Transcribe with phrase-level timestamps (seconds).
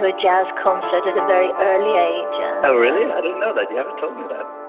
[0.00, 2.36] to a jazz concert at a very early age.
[2.66, 3.06] Oh, really?
[3.10, 3.70] I didn't know that.
[3.70, 4.63] You haven't told me that.